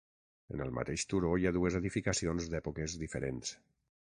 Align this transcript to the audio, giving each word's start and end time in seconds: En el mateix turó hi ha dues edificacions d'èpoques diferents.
En 0.53 0.63
el 0.65 0.71
mateix 0.77 1.03
turó 1.11 1.33
hi 1.41 1.45
ha 1.49 1.53
dues 1.57 1.77
edificacions 1.81 2.49
d'èpoques 2.55 2.97
diferents. 3.05 3.55